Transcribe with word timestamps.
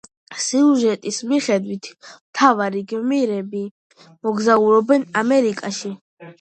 სიუჟეტის 0.43 1.19
მიხედვით, 1.31 1.91
მთავარი 2.15 2.83
გმირები 2.95 3.63
მოგზაურობენ 4.09 5.09
ამერიკაში. 5.25 5.97